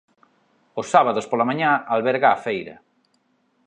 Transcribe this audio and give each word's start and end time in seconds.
Os 0.79 0.87
sábados 0.93 1.25
pola 1.31 1.47
mañá 1.49 1.71
alberga 1.95 2.29
a 2.31 2.41
feira. 2.45 2.75